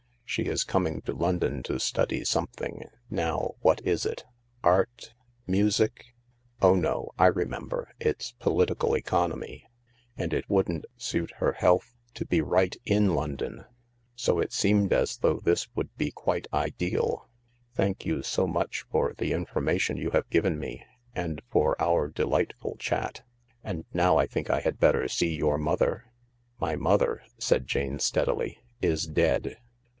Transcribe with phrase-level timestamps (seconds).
[0.25, 4.23] She is coming to London to study something— now what is it—
[4.63, 5.13] art—
[5.45, 6.15] music?
[6.59, 9.67] Oh no, I remember, it's political economy.
[10.17, 13.65] And it wouldn't suit her health to be right in London.
[14.15, 17.29] So it seemed as though this would be quite ideal.
[17.75, 20.83] Thank you so much for the information you have given me—
[21.13, 23.21] and for our delightful chat.
[23.63, 26.05] And now I think I had better see your mother."
[26.59, 29.57] "My mother," said Jane steadily, "is dead."